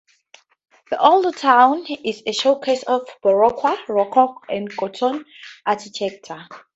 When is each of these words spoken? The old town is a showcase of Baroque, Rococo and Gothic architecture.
The 0.89 0.99
old 0.99 1.37
town 1.37 1.85
is 1.85 2.23
a 2.25 2.31
showcase 2.31 2.81
of 2.87 3.07
Baroque, 3.21 3.87
Rococo 3.87 4.41
and 4.49 4.67
Gothic 4.75 5.27
architecture. 5.63 6.47